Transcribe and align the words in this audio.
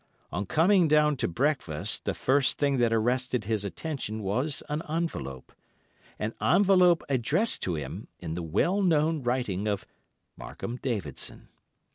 "On 0.31 0.47
coming 0.47 0.87
down 0.87 1.15
to 1.17 1.27
breakfast, 1.27 2.05
the 2.05 2.15
first 2.15 2.57
thing 2.57 2.77
that 2.77 2.91
arrested 2.91 3.43
his 3.43 3.63
attention 3.63 4.23
was 4.23 4.63
an 4.67 4.81
envelope—an 4.89 6.33
envelope 6.41 7.03
addressed 7.07 7.61
to 7.61 7.75
him 7.75 8.07
in 8.19 8.33
the 8.33 8.41
well 8.41 8.81
known 8.81 9.21
writing 9.21 9.67
of 9.67 9.85
Markham 10.35 10.77
Davidson. 10.77 11.49